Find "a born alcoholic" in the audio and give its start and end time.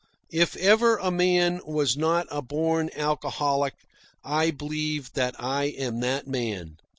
2.31-3.75